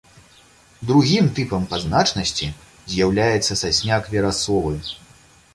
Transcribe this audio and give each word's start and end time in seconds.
Другім 0.91 1.27
тыпам 1.39 1.67
па 1.73 1.77
значнасці 1.83 2.47
з'яўляецца 2.95 3.61
сасняк 3.63 4.03
верасовы. 4.15 4.73